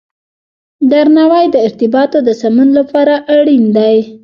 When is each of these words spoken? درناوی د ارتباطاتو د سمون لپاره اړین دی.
درناوی 0.91 1.45
د 1.51 1.55
ارتباطاتو 1.67 2.25
د 2.27 2.29
سمون 2.41 2.69
لپاره 2.79 3.13
اړین 3.37 3.63
دی. 3.77 3.95